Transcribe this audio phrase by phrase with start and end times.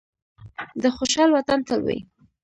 [0.81, 1.99] د خوشحال وطن تل وي.